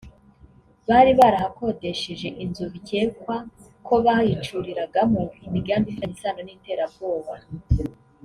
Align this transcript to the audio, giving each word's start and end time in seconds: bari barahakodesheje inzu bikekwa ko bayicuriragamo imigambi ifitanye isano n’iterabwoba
bari 0.89 1.11
barahakodesheje 1.19 2.27
inzu 2.43 2.63
bikekwa 2.73 3.35
ko 3.85 3.93
bayicuriragamo 4.05 5.21
imigambi 5.47 5.87
ifitanye 5.89 6.15
isano 6.19 6.41
n’iterabwoba 6.43 7.33